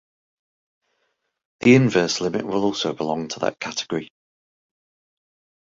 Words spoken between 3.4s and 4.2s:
that category.